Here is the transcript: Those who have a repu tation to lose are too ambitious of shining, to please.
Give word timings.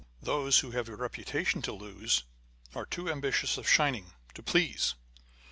Those 0.23 0.61
who 0.61 0.71
have 0.71 0.89
a 0.89 0.97
repu 0.97 1.23
tation 1.23 1.61
to 1.61 1.71
lose 1.71 2.23
are 2.73 2.87
too 2.87 3.07
ambitious 3.11 3.59
of 3.59 3.69
shining, 3.69 4.13
to 4.33 4.41
please. 4.41 4.95